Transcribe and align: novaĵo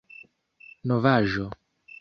novaĵo 0.91 1.47